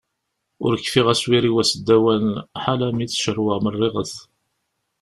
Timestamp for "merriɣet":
3.61-4.13